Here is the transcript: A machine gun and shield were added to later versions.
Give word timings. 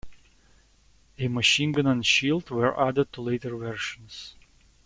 A 1.19 1.27
machine 1.27 1.73
gun 1.73 1.85
and 1.85 2.03
shield 2.03 2.49
were 2.49 2.73
added 2.87 3.13
to 3.13 3.21
later 3.21 3.55
versions. 3.55 4.33